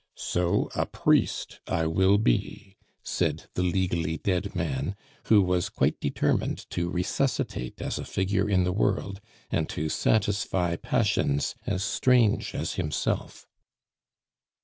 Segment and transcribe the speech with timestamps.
[0.17, 6.67] "So a priest I will be," said the legally dead man, who was quite determined
[6.71, 12.73] to resuscitate as a figure in the world, and to satisfy passions as strange as
[12.81, 13.45] himself.